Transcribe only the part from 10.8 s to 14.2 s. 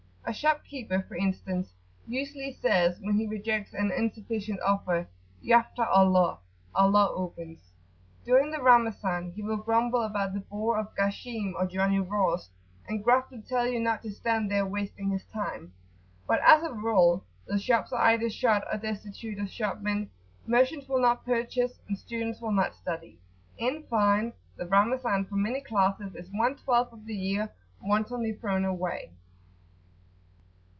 Ghashim, or "Johnny raws," and gruffly tell you not to